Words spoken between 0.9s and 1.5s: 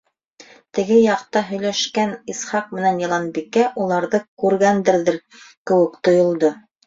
яҡта